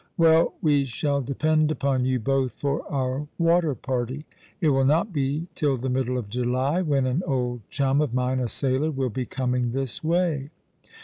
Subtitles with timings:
[0.17, 4.25] "Well, we shall depend upon you both for our water party.
[4.59, 8.39] It will not be till the middle of July, when an old chum of mine,
[8.39, 10.49] a sailor, will be coming this way."